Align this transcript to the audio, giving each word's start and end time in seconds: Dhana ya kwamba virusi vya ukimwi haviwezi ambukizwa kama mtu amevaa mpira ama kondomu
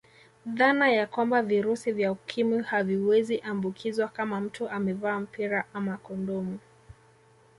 Dhana 0.45 0.89
ya 0.89 1.07
kwamba 1.07 1.41
virusi 1.41 1.91
vya 1.91 2.11
ukimwi 2.11 2.61
haviwezi 2.63 3.39
ambukizwa 3.39 4.07
kama 4.07 4.41
mtu 4.41 4.69
amevaa 4.69 5.19
mpira 5.19 5.65
ama 5.73 5.97
kondomu 5.97 6.59